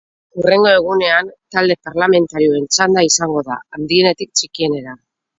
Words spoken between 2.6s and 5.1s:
txanda izango da, handienetik txikienera.